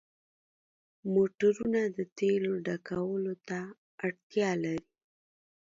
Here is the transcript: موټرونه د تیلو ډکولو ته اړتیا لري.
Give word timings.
موټرونه 1.13 1.81
د 1.97 1.99
تیلو 2.17 2.53
ډکولو 2.65 3.33
ته 3.47 3.59
اړتیا 4.05 4.49
لري. 4.63 4.87